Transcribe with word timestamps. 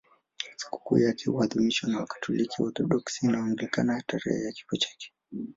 Sikukuu 0.55 0.97
yake 0.97 1.29
huadhimishwa 1.29 1.89
na 1.89 1.99
Wakatoliki, 1.99 2.61
Waorthodoksi 2.61 3.27
na 3.27 3.39
Waanglikana 3.39 4.03
tarehe 4.07 4.45
ya 4.45 4.51
kifo 4.51 4.77
chake. 4.77 5.13